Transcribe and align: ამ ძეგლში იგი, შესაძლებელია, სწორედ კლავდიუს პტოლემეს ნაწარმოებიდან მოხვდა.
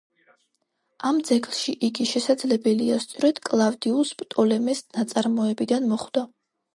ამ 1.09 1.17
ძეგლში 1.27 1.75
იგი, 1.87 2.07
შესაძლებელია, 2.11 2.97
სწორედ 3.03 3.41
კლავდიუს 3.49 4.13
პტოლემეს 4.23 4.81
ნაწარმოებიდან 4.97 5.87
მოხვდა. 5.93 6.25